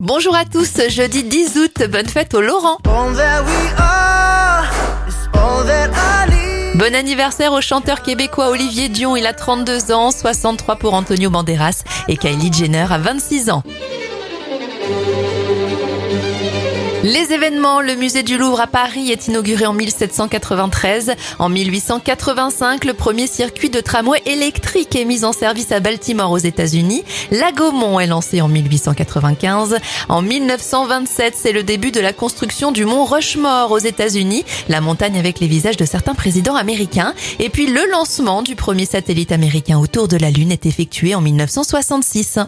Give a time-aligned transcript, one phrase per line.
[0.00, 2.76] Bonjour à tous, jeudi 10 août, bonne fête au Laurent.
[6.76, 11.82] Bon anniversaire au chanteur québécois Olivier Dion, il a 32 ans, 63 pour Antonio Banderas
[12.06, 13.64] et Kylie Jenner a 26 ans.
[17.04, 21.12] Les événements, le musée du Louvre à Paris est inauguré en 1793.
[21.38, 26.38] En 1885, le premier circuit de tramway électrique est mis en service à Baltimore aux
[26.38, 27.04] États-Unis.
[27.30, 29.78] La Gaumont est lancée en 1895.
[30.08, 35.20] En 1927, c'est le début de la construction du mont Rushmore aux États-Unis, la montagne
[35.20, 37.14] avec les visages de certains présidents américains.
[37.38, 41.20] Et puis le lancement du premier satellite américain autour de la Lune est effectué en
[41.20, 42.40] 1966.